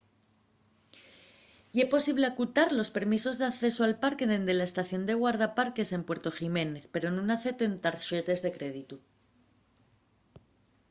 ye 1.77 1.85
posible 1.93 2.25
acutar 2.27 2.69
los 2.79 2.93
permisos 2.97 3.35
d'accesu 3.41 3.81
al 3.83 3.95
parque 4.03 4.29
dende 4.31 4.53
la 4.57 4.67
estación 4.71 5.03
de 5.05 5.19
guardaparques 5.21 5.89
en 5.97 6.05
puerto 6.07 6.31
jiménez 6.39 6.83
pero 6.93 7.07
nun 7.11 7.27
acepten 7.37 7.73
tarxetes 7.85 8.39
de 8.45 8.53
créditu 8.57 8.97